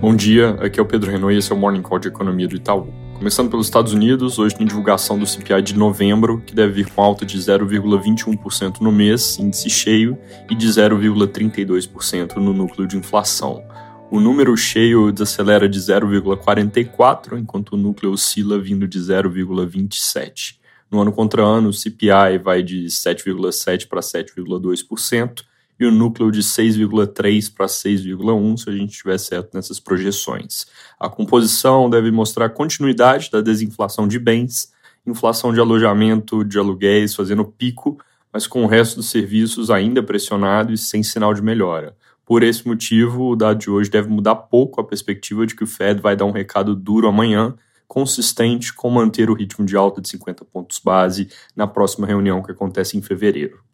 Bom 0.00 0.14
dia, 0.14 0.50
aqui 0.60 0.78
é 0.78 0.82
o 0.82 0.86
Pedro 0.86 1.10
Renault 1.10 1.34
e 1.34 1.38
esse 1.38 1.50
é 1.50 1.54
o 1.56 1.58
Morning 1.58 1.82
Call 1.82 1.98
de 1.98 2.06
Economia 2.06 2.46
do 2.46 2.54
Itaú. 2.54 2.86
Começando 3.14 3.50
pelos 3.50 3.66
Estados 3.66 3.92
Unidos, 3.92 4.38
hoje 4.38 4.54
tem 4.54 4.64
divulgação 4.64 5.18
do 5.18 5.26
CPI 5.26 5.60
de 5.60 5.76
novembro, 5.76 6.40
que 6.46 6.54
deve 6.54 6.84
vir 6.84 6.90
com 6.92 7.02
alta 7.02 7.26
de 7.26 7.36
0,21% 7.36 8.80
no 8.80 8.92
mês, 8.92 9.40
índice 9.40 9.68
cheio, 9.68 10.16
e 10.48 10.54
de 10.54 10.68
0,32% 10.68 12.36
no 12.36 12.52
núcleo 12.52 12.86
de 12.86 12.96
inflação. 12.96 13.60
O 14.08 14.20
número 14.20 14.56
cheio 14.56 15.10
desacelera 15.10 15.68
de 15.68 15.80
0,44, 15.80 17.36
enquanto 17.36 17.72
o 17.72 17.76
núcleo 17.76 18.12
oscila 18.12 18.56
vindo 18.56 18.86
de 18.86 19.00
0,27. 19.00 20.58
No 20.88 21.00
ano 21.00 21.10
contra 21.10 21.42
ano, 21.42 21.70
o 21.70 21.72
CPI 21.72 22.38
vai 22.40 22.62
de 22.62 22.84
7,7% 22.86 23.88
para 23.88 24.00
7,2%, 24.00 25.42
e 25.78 25.86
o 25.86 25.92
núcleo 25.92 26.30
de 26.30 26.42
6,3 26.42 27.52
para 27.54 27.66
6,1 27.66 28.56
se 28.56 28.68
a 28.68 28.72
gente 28.72 28.90
estiver 28.90 29.18
certo 29.18 29.54
nessas 29.54 29.78
projeções. 29.78 30.66
A 30.98 31.08
composição 31.08 31.88
deve 31.88 32.10
mostrar 32.10 32.50
continuidade 32.50 33.30
da 33.30 33.40
desinflação 33.40 34.08
de 34.08 34.18
bens, 34.18 34.72
inflação 35.06 35.52
de 35.52 35.60
alojamento, 35.60 36.44
de 36.44 36.58
aluguéis 36.58 37.14
fazendo 37.14 37.44
pico, 37.44 37.98
mas 38.32 38.46
com 38.46 38.64
o 38.64 38.66
resto 38.66 38.96
dos 38.96 39.10
serviços 39.10 39.70
ainda 39.70 40.02
pressionado 40.02 40.72
e 40.72 40.78
sem 40.78 41.02
sinal 41.02 41.32
de 41.32 41.42
melhora. 41.42 41.96
Por 42.26 42.42
esse 42.42 42.66
motivo, 42.68 43.30
o 43.30 43.36
dado 43.36 43.58
de 43.58 43.70
hoje 43.70 43.88
deve 43.88 44.08
mudar 44.08 44.34
pouco 44.34 44.80
a 44.80 44.84
perspectiva 44.84 45.46
de 45.46 45.54
que 45.54 45.64
o 45.64 45.66
Fed 45.66 46.00
vai 46.00 46.14
dar 46.14 46.26
um 46.26 46.30
recado 46.30 46.74
duro 46.74 47.08
amanhã, 47.08 47.54
consistente 47.86 48.74
com 48.74 48.90
manter 48.90 49.30
o 49.30 49.34
ritmo 49.34 49.64
de 49.64 49.74
alta 49.74 50.00
de 50.00 50.10
50 50.10 50.44
pontos 50.44 50.78
base 50.78 51.30
na 51.56 51.66
próxima 51.66 52.06
reunião 52.06 52.42
que 52.42 52.52
acontece 52.52 52.98
em 52.98 53.02
fevereiro. 53.02 53.67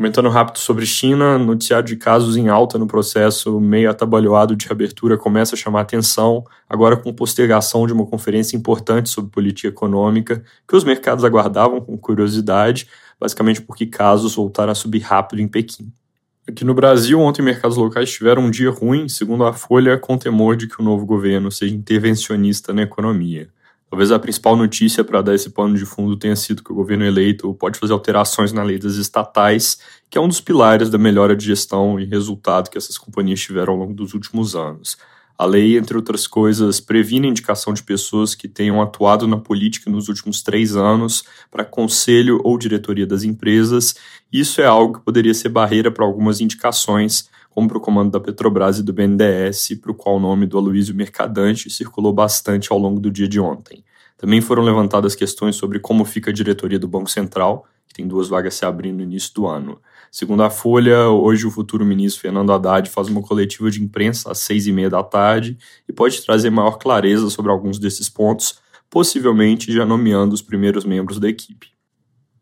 Comentando 0.00 0.30
rápido 0.30 0.58
sobre 0.58 0.86
China, 0.86 1.36
noticiário 1.36 1.86
de 1.86 1.94
casos 1.94 2.34
em 2.34 2.48
alta 2.48 2.78
no 2.78 2.86
processo 2.86 3.60
meio 3.60 3.90
atabalhoado 3.90 4.56
de 4.56 4.64
reabertura 4.64 5.18
começa 5.18 5.54
a 5.54 5.58
chamar 5.58 5.82
atenção, 5.82 6.42
agora 6.66 6.96
com 6.96 7.12
postergação 7.12 7.86
de 7.86 7.92
uma 7.92 8.06
conferência 8.06 8.56
importante 8.56 9.10
sobre 9.10 9.30
política 9.30 9.68
econômica, 9.68 10.42
que 10.66 10.74
os 10.74 10.84
mercados 10.84 11.22
aguardavam 11.22 11.82
com 11.82 11.98
curiosidade, 11.98 12.88
basicamente 13.20 13.60
porque 13.60 13.84
casos 13.84 14.34
voltaram 14.34 14.72
a 14.72 14.74
subir 14.74 15.00
rápido 15.00 15.42
em 15.42 15.46
Pequim. 15.46 15.92
Aqui 16.48 16.64
no 16.64 16.72
Brasil, 16.72 17.20
ontem 17.20 17.42
mercados 17.42 17.76
locais 17.76 18.10
tiveram 18.10 18.44
um 18.44 18.50
dia 18.50 18.70
ruim, 18.70 19.06
segundo 19.06 19.44
a 19.44 19.52
Folha, 19.52 19.98
com 19.98 20.16
temor 20.16 20.56
de 20.56 20.66
que 20.66 20.80
o 20.80 20.82
novo 20.82 21.04
governo 21.04 21.52
seja 21.52 21.74
intervencionista 21.74 22.72
na 22.72 22.84
economia. 22.84 23.50
Talvez 23.90 24.12
a 24.12 24.20
principal 24.20 24.56
notícia 24.56 25.02
para 25.02 25.20
dar 25.20 25.34
esse 25.34 25.50
pano 25.50 25.76
de 25.76 25.84
fundo 25.84 26.16
tenha 26.16 26.36
sido 26.36 26.62
que 26.62 26.70
o 26.70 26.74
governo 26.76 27.04
eleito 27.04 27.52
pode 27.54 27.76
fazer 27.76 27.92
alterações 27.92 28.52
na 28.52 28.62
lei 28.62 28.78
das 28.78 28.94
estatais, 28.94 29.80
que 30.08 30.16
é 30.16 30.20
um 30.20 30.28
dos 30.28 30.40
pilares 30.40 30.88
da 30.88 30.96
melhora 30.96 31.34
de 31.34 31.44
gestão 31.44 31.98
e 31.98 32.04
resultado 32.04 32.70
que 32.70 32.78
essas 32.78 32.96
companhias 32.96 33.40
tiveram 33.40 33.72
ao 33.72 33.78
longo 33.80 33.92
dos 33.92 34.14
últimos 34.14 34.54
anos. 34.54 34.96
A 35.36 35.44
lei, 35.44 35.76
entre 35.76 35.96
outras 35.96 36.26
coisas, 36.26 36.80
previne 36.80 37.26
a 37.26 37.30
indicação 37.30 37.72
de 37.72 37.82
pessoas 37.82 38.34
que 38.34 38.46
tenham 38.46 38.80
atuado 38.80 39.26
na 39.26 39.38
política 39.38 39.90
nos 39.90 40.08
últimos 40.08 40.40
três 40.40 40.76
anos 40.76 41.24
para 41.50 41.64
conselho 41.64 42.40
ou 42.44 42.58
diretoria 42.58 43.06
das 43.06 43.24
empresas. 43.24 43.96
Isso 44.32 44.60
é 44.60 44.66
algo 44.66 44.98
que 44.98 45.04
poderia 45.04 45.34
ser 45.34 45.48
barreira 45.48 45.90
para 45.90 46.04
algumas 46.04 46.40
indicações, 46.40 47.28
como 47.50 47.68
para 47.68 47.76
o 47.76 47.80
comando 47.80 48.12
da 48.12 48.20
Petrobras 48.20 48.78
e 48.78 48.82
do 48.82 48.92
BNDES, 48.92 49.74
para 49.82 49.90
o 49.90 49.94
qual 49.94 50.16
o 50.16 50.20
nome 50.20 50.46
do 50.46 50.56
Aloysio 50.56 50.94
Mercadante 50.94 51.68
circulou 51.68 52.12
bastante 52.12 52.72
ao 52.72 52.78
longo 52.78 52.98
do 52.98 53.10
dia 53.10 53.28
de 53.28 53.38
ontem. 53.38 53.84
Também 54.16 54.40
foram 54.40 54.62
levantadas 54.62 55.14
questões 55.14 55.56
sobre 55.56 55.78
como 55.78 56.04
fica 56.04 56.30
a 56.30 56.34
diretoria 56.34 56.78
do 56.78 56.86
Banco 56.86 57.10
Central, 57.10 57.66
que 57.88 57.94
tem 57.94 58.06
duas 58.06 58.28
vagas 58.28 58.54
se 58.54 58.64
abrindo 58.64 58.98
no 58.98 59.02
início 59.02 59.34
do 59.34 59.46
ano. 59.46 59.80
Segundo 60.12 60.42
a 60.42 60.50
Folha, 60.50 61.08
hoje 61.08 61.46
o 61.46 61.50
futuro 61.50 61.84
ministro 61.84 62.22
Fernando 62.22 62.52
Haddad 62.52 62.88
faz 62.88 63.08
uma 63.08 63.20
coletiva 63.20 63.70
de 63.70 63.82
imprensa 63.82 64.30
às 64.30 64.38
seis 64.38 64.66
e 64.66 64.72
meia 64.72 64.88
da 64.88 65.02
tarde 65.02 65.58
e 65.88 65.92
pode 65.92 66.24
trazer 66.24 66.50
maior 66.50 66.78
clareza 66.78 67.28
sobre 67.30 67.50
alguns 67.50 67.78
desses 67.78 68.08
pontos, 68.08 68.60
possivelmente 68.88 69.72
já 69.72 69.84
nomeando 69.84 70.34
os 70.34 70.42
primeiros 70.42 70.84
membros 70.84 71.18
da 71.18 71.28
equipe. 71.28 71.68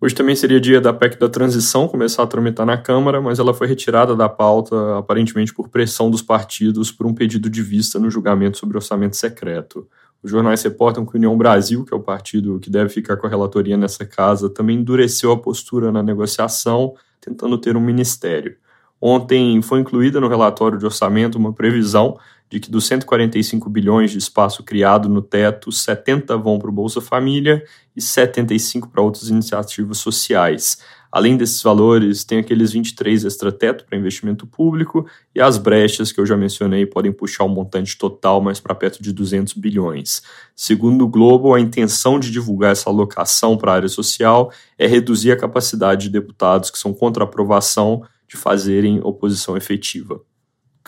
Hoje 0.00 0.14
também 0.14 0.36
seria 0.36 0.60
dia 0.60 0.80
da 0.80 0.92
PEC 0.92 1.18
da 1.18 1.28
transição 1.28 1.88
começar 1.88 2.22
a 2.22 2.26
tramitar 2.26 2.64
na 2.64 2.78
Câmara, 2.78 3.20
mas 3.20 3.40
ela 3.40 3.52
foi 3.52 3.66
retirada 3.66 4.14
da 4.14 4.28
pauta, 4.28 4.96
aparentemente 4.96 5.52
por 5.52 5.68
pressão 5.68 6.08
dos 6.08 6.22
partidos, 6.22 6.92
por 6.92 7.04
um 7.04 7.12
pedido 7.12 7.50
de 7.50 7.60
vista 7.60 7.98
no 7.98 8.08
julgamento 8.08 8.58
sobre 8.58 8.76
orçamento 8.76 9.16
secreto. 9.16 9.88
Os 10.22 10.30
jornais 10.30 10.62
reportam 10.62 11.04
que 11.04 11.16
a 11.16 11.18
União 11.18 11.36
Brasil, 11.36 11.84
que 11.84 11.92
é 11.92 11.96
o 11.96 12.00
partido 12.00 12.60
que 12.60 12.70
deve 12.70 12.90
ficar 12.90 13.16
com 13.16 13.26
a 13.26 13.30
relatoria 13.30 13.76
nessa 13.76 14.06
casa, 14.06 14.48
também 14.48 14.78
endureceu 14.78 15.32
a 15.32 15.36
postura 15.36 15.90
na 15.90 16.00
negociação, 16.00 16.94
tentando 17.20 17.58
ter 17.58 17.76
um 17.76 17.80
ministério. 17.80 18.56
Ontem 19.00 19.60
foi 19.62 19.80
incluída 19.80 20.20
no 20.20 20.28
relatório 20.28 20.78
de 20.78 20.84
orçamento 20.84 21.38
uma 21.38 21.52
previsão 21.52 22.16
de 22.50 22.58
que 22.58 22.70
dos 22.70 22.86
145 22.86 23.68
bilhões 23.68 24.10
de 24.10 24.18
espaço 24.18 24.62
criado 24.62 25.08
no 25.08 25.20
teto, 25.20 25.70
70 25.70 26.36
vão 26.38 26.58
para 26.58 26.70
o 26.70 26.72
Bolsa 26.72 27.00
Família 27.00 27.62
e 27.94 28.00
75 28.00 28.88
para 28.88 29.02
outras 29.02 29.28
iniciativas 29.28 29.98
sociais. 29.98 30.78
Além 31.10 31.36
desses 31.36 31.62
valores, 31.62 32.22
tem 32.22 32.38
aqueles 32.38 32.72
23 32.72 33.24
extrateto 33.24 33.84
para 33.84 33.98
investimento 33.98 34.46
público 34.46 35.06
e 35.34 35.40
as 35.40 35.56
brechas 35.56 36.12
que 36.12 36.20
eu 36.20 36.26
já 36.26 36.36
mencionei 36.36 36.84
podem 36.84 37.12
puxar 37.12 37.44
o 37.44 37.48
montante 37.48 37.96
total 37.96 38.42
mais 38.42 38.60
para 38.60 38.74
perto 38.74 39.02
de 39.02 39.12
200 39.12 39.54
bilhões. 39.54 40.22
Segundo 40.54 41.04
o 41.04 41.08
Globo, 41.08 41.54
a 41.54 41.60
intenção 41.60 42.20
de 42.20 42.30
divulgar 42.30 42.72
essa 42.72 42.90
alocação 42.90 43.56
para 43.56 43.72
a 43.72 43.74
área 43.76 43.88
social 43.88 44.52
é 44.78 44.86
reduzir 44.86 45.32
a 45.32 45.36
capacidade 45.36 46.02
de 46.02 46.10
deputados 46.10 46.70
que 46.70 46.78
são 46.78 46.92
contra 46.92 47.24
a 47.24 47.26
aprovação 47.26 48.02
de 48.28 48.36
fazerem 48.36 49.00
oposição 49.02 49.56
efetiva 49.56 50.20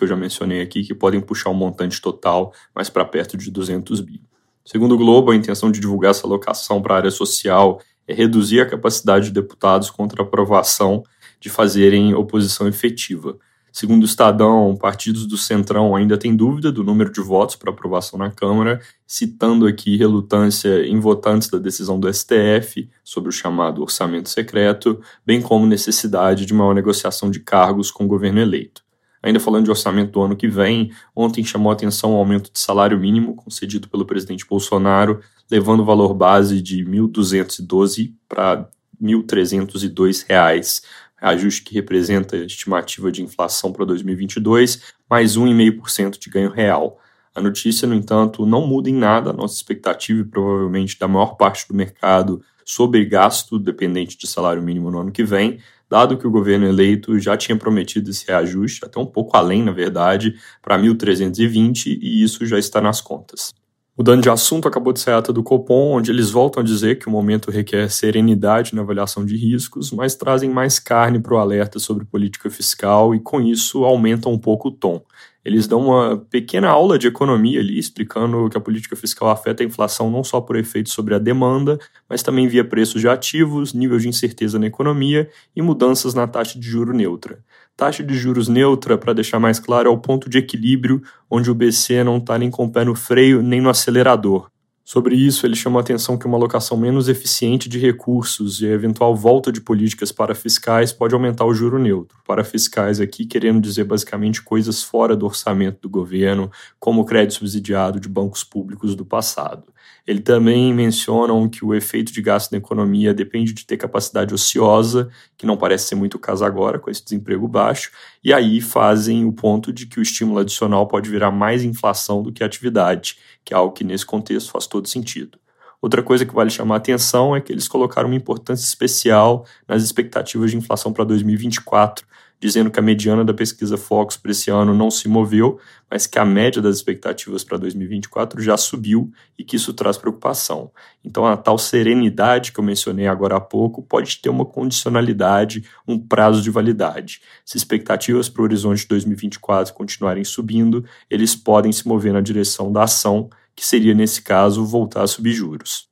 que 0.00 0.04
eu 0.04 0.08
já 0.08 0.16
mencionei 0.16 0.62
aqui, 0.62 0.82
que 0.82 0.94
podem 0.94 1.20
puxar 1.20 1.50
o 1.50 1.52
um 1.52 1.56
montante 1.56 2.00
total 2.00 2.52
mais 2.74 2.88
para 2.88 3.04
perto 3.04 3.36
de 3.36 3.50
200 3.50 4.00
bi. 4.00 4.22
Segundo 4.64 4.94
o 4.94 4.98
Globo, 4.98 5.30
a 5.30 5.36
intenção 5.36 5.70
de 5.70 5.78
divulgar 5.78 6.10
essa 6.10 6.26
alocação 6.26 6.80
para 6.80 6.94
a 6.94 6.96
área 6.96 7.10
social 7.10 7.80
é 8.08 8.14
reduzir 8.14 8.60
a 8.60 8.66
capacidade 8.66 9.26
de 9.26 9.32
deputados 9.32 9.90
contra 9.90 10.22
a 10.22 10.26
aprovação 10.26 11.02
de 11.38 11.48
fazerem 11.48 12.14
oposição 12.14 12.66
efetiva. 12.66 13.38
Segundo 13.72 14.02
o 14.02 14.06
Estadão, 14.06 14.76
partidos 14.76 15.26
do 15.26 15.36
Centrão 15.36 15.94
ainda 15.94 16.18
têm 16.18 16.34
dúvida 16.34 16.72
do 16.72 16.82
número 16.82 17.12
de 17.12 17.20
votos 17.20 17.54
para 17.54 17.70
aprovação 17.70 18.18
na 18.18 18.30
Câmara, 18.30 18.80
citando 19.06 19.66
aqui 19.66 19.96
relutância 19.96 20.84
em 20.86 20.98
votantes 20.98 21.48
da 21.48 21.58
decisão 21.58 21.98
do 21.98 22.12
STF 22.12 22.88
sobre 23.04 23.28
o 23.28 23.32
chamado 23.32 23.80
orçamento 23.80 24.28
secreto, 24.28 25.00
bem 25.24 25.40
como 25.40 25.66
necessidade 25.66 26.46
de 26.46 26.52
maior 26.52 26.74
negociação 26.74 27.30
de 27.30 27.38
cargos 27.38 27.90
com 27.92 28.04
o 28.04 28.08
governo 28.08 28.40
eleito. 28.40 28.82
Ainda 29.22 29.38
falando 29.38 29.64
de 29.64 29.70
orçamento 29.70 30.12
do 30.12 30.22
ano 30.22 30.36
que 30.36 30.48
vem, 30.48 30.90
ontem 31.14 31.44
chamou 31.44 31.70
atenção 31.70 32.14
o 32.14 32.16
aumento 32.16 32.50
de 32.50 32.58
salário 32.58 32.98
mínimo 32.98 33.34
concedido 33.34 33.88
pelo 33.88 34.06
presidente 34.06 34.46
Bolsonaro, 34.46 35.20
levando 35.50 35.80
o 35.80 35.84
valor 35.84 36.14
base 36.14 36.62
de 36.62 36.82
R$ 36.82 36.90
1.212 36.90 38.14
para 38.28 38.60
R$ 38.60 38.66
1.302, 39.02 40.82
ajuste 41.20 41.62
que 41.62 41.74
representa 41.74 42.36
a 42.36 42.44
estimativa 42.44 43.12
de 43.12 43.22
inflação 43.22 43.72
para 43.72 43.84
2022, 43.84 44.94
mais 45.08 45.36
1,5% 45.36 46.18
de 46.18 46.30
ganho 46.30 46.50
real. 46.50 46.98
A 47.34 47.42
notícia, 47.42 47.86
no 47.86 47.94
entanto, 47.94 48.46
não 48.46 48.66
muda 48.66 48.88
em 48.88 48.94
nada 48.94 49.30
a 49.30 49.32
nossa 49.34 49.54
expectativa 49.54 50.20
e 50.20 50.24
provavelmente 50.24 50.98
da 50.98 51.06
maior 51.06 51.36
parte 51.36 51.68
do 51.68 51.74
mercado 51.74 52.42
sobre 52.64 53.04
gasto 53.04 53.58
dependente 53.58 54.16
de 54.16 54.26
salário 54.26 54.62
mínimo 54.62 54.90
no 54.90 55.00
ano 55.00 55.12
que 55.12 55.24
vem, 55.24 55.58
dado 55.90 56.16
que 56.16 56.26
o 56.26 56.30
governo 56.30 56.66
eleito 56.66 57.18
já 57.18 57.36
tinha 57.36 57.58
prometido 57.58 58.10
esse 58.10 58.24
reajuste, 58.26 58.84
até 58.84 59.00
um 59.00 59.06
pouco 59.06 59.36
além, 59.36 59.62
na 59.62 59.72
verdade, 59.72 60.36
para 60.62 60.78
1.320, 60.78 61.98
e 62.00 62.22
isso 62.22 62.46
já 62.46 62.58
está 62.58 62.80
nas 62.80 63.00
contas. 63.00 63.52
Mudando 63.98 64.22
de 64.22 64.30
assunto, 64.30 64.66
acabou 64.66 64.92
de 64.92 65.00
sair 65.00 65.14
a 65.14 65.18
ata 65.18 65.32
do 65.32 65.42
Copom, 65.42 65.96
onde 65.96 66.10
eles 66.10 66.30
voltam 66.30 66.62
a 66.62 66.64
dizer 66.64 66.98
que 66.98 67.08
o 67.08 67.10
momento 67.10 67.50
requer 67.50 67.90
serenidade 67.90 68.74
na 68.74 68.80
avaliação 68.80 69.26
de 69.26 69.36
riscos, 69.36 69.90
mas 69.90 70.14
trazem 70.14 70.48
mais 70.48 70.78
carne 70.78 71.18
para 71.18 71.34
o 71.34 71.38
alerta 71.38 71.78
sobre 71.78 72.06
política 72.06 72.48
fiscal 72.48 73.14
e, 73.14 73.20
com 73.20 73.40
isso, 73.40 73.84
aumentam 73.84 74.32
um 74.32 74.38
pouco 74.38 74.68
o 74.68 74.72
tom. 74.72 75.02
Eles 75.44 75.66
dão 75.66 75.86
uma 75.86 76.18
pequena 76.18 76.68
aula 76.68 76.98
de 76.98 77.06
economia 77.06 77.60
ali, 77.60 77.78
explicando 77.78 78.48
que 78.50 78.58
a 78.58 78.60
política 78.60 78.94
fiscal 78.94 79.30
afeta 79.30 79.62
a 79.62 79.66
inflação 79.66 80.10
não 80.10 80.22
só 80.22 80.40
por 80.40 80.56
efeitos 80.56 80.92
sobre 80.92 81.14
a 81.14 81.18
demanda, 81.18 81.78
mas 82.08 82.22
também 82.22 82.46
via 82.46 82.64
preços 82.64 83.00
de 83.00 83.08
ativos, 83.08 83.72
nível 83.72 83.98
de 83.98 84.08
incerteza 84.08 84.58
na 84.58 84.66
economia 84.66 85.30
e 85.56 85.62
mudanças 85.62 86.12
na 86.12 86.26
taxa 86.26 86.58
de 86.58 86.68
juro 86.68 86.92
neutra. 86.92 87.42
Taxa 87.74 88.04
de 88.04 88.14
juros 88.14 88.48
neutra, 88.48 88.98
para 88.98 89.14
deixar 89.14 89.38
mais 89.38 89.58
claro, 89.58 89.88
é 89.88 89.92
o 89.92 89.96
ponto 89.96 90.28
de 90.28 90.36
equilíbrio 90.36 91.02
onde 91.30 91.50
o 91.50 91.54
BC 91.54 92.04
não 92.04 92.18
está 92.18 92.38
nem 92.38 92.50
com 92.50 92.66
o 92.66 92.70
pé 92.70 92.84
no 92.84 92.94
freio 92.94 93.42
nem 93.42 93.60
no 93.60 93.70
acelerador. 93.70 94.50
Sobre 94.92 95.14
isso, 95.14 95.46
ele 95.46 95.54
chama 95.54 95.78
a 95.78 95.82
atenção 95.82 96.18
que 96.18 96.26
uma 96.26 96.36
alocação 96.36 96.76
menos 96.76 97.08
eficiente 97.08 97.68
de 97.68 97.78
recursos 97.78 98.60
e 98.60 98.66
a 98.66 98.70
eventual 98.70 99.14
volta 99.14 99.52
de 99.52 99.60
políticas 99.60 100.10
para 100.10 100.34
fiscais 100.34 100.92
pode 100.92 101.14
aumentar 101.14 101.44
o 101.44 101.54
juro 101.54 101.78
neutro. 101.78 102.18
Para 102.26 102.42
fiscais 102.42 103.00
aqui, 103.00 103.24
querendo 103.24 103.60
dizer 103.60 103.84
basicamente 103.84 104.42
coisas 104.42 104.82
fora 104.82 105.14
do 105.14 105.26
orçamento 105.26 105.78
do 105.80 105.88
governo, 105.88 106.50
como 106.80 107.02
o 107.02 107.04
crédito 107.04 107.34
subsidiado 107.34 108.00
de 108.00 108.08
bancos 108.08 108.42
públicos 108.42 108.96
do 108.96 109.06
passado. 109.06 109.62
Ele 110.06 110.20
também 110.20 110.72
mencionam 110.74 111.48
que 111.48 111.64
o 111.64 111.74
efeito 111.74 112.12
de 112.12 112.20
gasto 112.22 112.52
na 112.52 112.58
economia 112.58 113.14
depende 113.14 113.52
de 113.52 113.64
ter 113.64 113.76
capacidade 113.76 114.34
ociosa, 114.34 115.08
que 115.36 115.46
não 115.46 115.56
parece 115.56 115.88
ser 115.88 115.94
muito 115.94 116.14
o 116.14 116.18
caso 116.18 116.44
agora, 116.44 116.78
com 116.78 116.90
esse 116.90 117.04
desemprego 117.04 117.46
baixo, 117.46 117.90
e 118.24 118.32
aí 118.32 118.60
fazem 118.60 119.24
o 119.24 119.32
ponto 119.32 119.72
de 119.72 119.86
que 119.86 120.00
o 120.00 120.02
estímulo 120.02 120.40
adicional 120.40 120.86
pode 120.86 121.10
virar 121.10 121.30
mais 121.30 121.62
inflação 121.62 122.22
do 122.22 122.32
que 122.32 122.42
atividade, 122.42 123.18
que 123.44 123.54
é 123.54 123.56
algo 123.56 123.72
que 123.72 123.84
nesse 123.84 124.06
contexto 124.06 124.50
faz 124.50 124.66
todo 124.66 124.88
sentido. 124.88 125.38
Outra 125.82 126.02
coisa 126.02 126.26
que 126.26 126.34
vale 126.34 126.50
chamar 126.50 126.74
a 126.74 126.78
atenção 126.78 127.34
é 127.34 127.40
que 127.40 127.50
eles 127.50 127.66
colocaram 127.66 128.08
uma 128.08 128.16
importância 128.16 128.64
especial 128.64 129.46
nas 129.66 129.82
expectativas 129.82 130.50
de 130.50 130.56
inflação 130.58 130.92
para 130.92 131.04
2024, 131.04 132.06
dizendo 132.40 132.70
que 132.70 132.80
a 132.80 132.82
mediana 132.82 133.22
da 133.22 133.34
pesquisa 133.34 133.76
Focus 133.76 134.16
para 134.16 134.30
esse 134.30 134.50
ano 134.50 134.74
não 134.74 134.90
se 134.90 135.06
moveu, 135.06 135.60
mas 135.90 136.06
que 136.06 136.18
a 136.18 136.24
média 136.24 136.62
das 136.62 136.76
expectativas 136.76 137.44
para 137.44 137.58
2024 137.58 138.40
já 138.42 138.56
subiu 138.56 139.12
e 139.38 139.44
que 139.44 139.56
isso 139.56 139.74
traz 139.74 139.98
preocupação. 139.98 140.70
Então, 141.04 141.26
a 141.26 141.36
tal 141.36 141.58
serenidade 141.58 142.50
que 142.50 142.58
eu 142.58 142.64
mencionei 142.64 143.06
agora 143.06 143.36
há 143.36 143.40
pouco 143.40 143.82
pode 143.82 144.18
ter 144.18 144.30
uma 144.30 144.46
condicionalidade, 144.46 145.64
um 145.86 145.98
prazo 145.98 146.40
de 146.40 146.50
validade. 146.50 147.20
Se 147.44 147.58
expectativas 147.58 148.28
para 148.28 148.40
o 148.40 148.44
horizonte 148.44 148.82
de 148.82 148.88
2024 148.88 149.74
continuarem 149.74 150.24
subindo, 150.24 150.84
eles 151.10 151.36
podem 151.36 151.72
se 151.72 151.86
mover 151.86 152.12
na 152.12 152.20
direção 152.22 152.72
da 152.72 152.84
ação 152.84 153.28
que 153.54 153.66
seria, 153.66 153.92
nesse 153.92 154.22
caso, 154.22 154.64
voltar 154.64 155.02
a 155.02 155.06
subir 155.06 155.32
juros. 155.34 155.89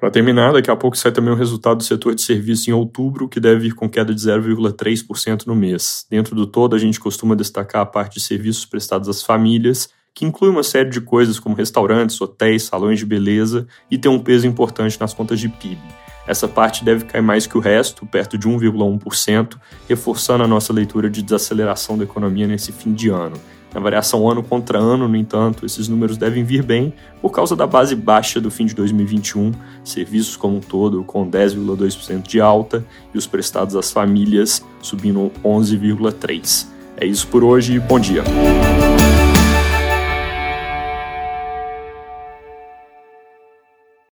Para 0.00 0.10
terminar, 0.10 0.54
daqui 0.54 0.70
a 0.70 0.76
pouco 0.76 0.96
sai 0.96 1.12
também 1.12 1.30
o 1.30 1.36
resultado 1.36 1.76
do 1.76 1.84
setor 1.84 2.14
de 2.14 2.22
serviços 2.22 2.66
em 2.66 2.72
outubro, 2.72 3.28
que 3.28 3.38
deve 3.38 3.66
ir 3.66 3.72
com 3.72 3.86
queda 3.86 4.14
de 4.14 4.20
0,3% 4.22 5.46
no 5.46 5.54
mês. 5.54 6.06
Dentro 6.08 6.34
do 6.34 6.46
todo, 6.46 6.74
a 6.74 6.78
gente 6.78 6.98
costuma 6.98 7.36
destacar 7.36 7.82
a 7.82 7.86
parte 7.86 8.14
de 8.14 8.20
serviços 8.20 8.64
prestados 8.64 9.10
às 9.10 9.22
famílias, 9.22 9.90
que 10.14 10.24
inclui 10.24 10.48
uma 10.48 10.62
série 10.62 10.88
de 10.88 11.02
coisas 11.02 11.38
como 11.38 11.54
restaurantes, 11.54 12.18
hotéis, 12.18 12.62
salões 12.62 12.98
de 12.98 13.04
beleza 13.04 13.66
e 13.90 13.98
tem 13.98 14.10
um 14.10 14.18
peso 14.18 14.46
importante 14.46 14.98
nas 14.98 15.12
contas 15.12 15.38
de 15.38 15.50
PIB. 15.50 15.78
Essa 16.26 16.48
parte 16.48 16.82
deve 16.82 17.04
cair 17.04 17.22
mais 17.22 17.46
que 17.46 17.58
o 17.58 17.60
resto, 17.60 18.06
perto 18.06 18.38
de 18.38 18.48
1,1%, 18.48 19.58
reforçando 19.86 20.42
a 20.42 20.48
nossa 20.48 20.72
leitura 20.72 21.10
de 21.10 21.22
desaceleração 21.22 21.98
da 21.98 22.04
economia 22.04 22.46
nesse 22.46 22.72
fim 22.72 22.94
de 22.94 23.10
ano. 23.10 23.36
Na 23.72 23.80
variação 23.80 24.28
ano 24.28 24.42
contra 24.42 24.78
ano, 24.78 25.06
no 25.06 25.16
entanto, 25.16 25.64
esses 25.64 25.88
números 25.88 26.16
devem 26.16 26.42
vir 26.42 26.62
bem 26.62 26.92
por 27.22 27.30
causa 27.30 27.54
da 27.54 27.66
base 27.66 27.94
baixa 27.94 28.40
do 28.40 28.50
fim 28.50 28.66
de 28.66 28.74
2021, 28.74 29.52
serviços 29.84 30.36
como 30.36 30.56
um 30.56 30.60
todo 30.60 31.04
com 31.04 31.28
10,2% 31.30 32.26
de 32.26 32.40
alta 32.40 32.84
e 33.14 33.18
os 33.18 33.26
prestados 33.26 33.76
às 33.76 33.92
famílias 33.92 34.64
subindo 34.82 35.30
11,3%. 35.44 36.66
É 36.96 37.06
isso 37.06 37.26
por 37.28 37.44
hoje, 37.44 37.78
bom 37.78 37.98
dia. 37.98 38.22